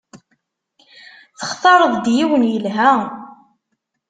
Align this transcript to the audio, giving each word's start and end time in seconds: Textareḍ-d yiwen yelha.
Textareḍ-d 1.39 2.05
yiwen 2.17 2.43
yelha. 2.53 2.91